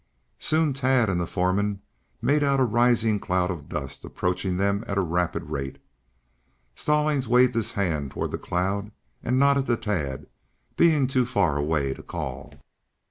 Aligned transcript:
Soon 0.39 0.73
Tad 0.73 1.11
and 1.11 1.21
the 1.21 1.27
foreman 1.27 1.79
made 2.23 2.41
out 2.41 2.59
a 2.59 2.63
rising 2.63 3.19
cloud 3.19 3.51
of 3.51 3.69
dust 3.69 4.03
approaching 4.03 4.57
them 4.57 4.83
at 4.87 4.97
a 4.97 5.01
rapid 5.01 5.43
rate. 5.51 5.77
Stallings 6.73 7.27
waved 7.27 7.53
his 7.53 7.73
hand 7.73 8.09
toward 8.09 8.31
the 8.31 8.39
cloud 8.39 8.91
and 9.21 9.37
nodded 9.37 9.67
to 9.67 9.77
Tad, 9.77 10.25
being 10.75 11.05
too 11.05 11.23
far 11.27 11.55
away 11.55 11.93
to 11.93 12.01
call. 12.01 12.51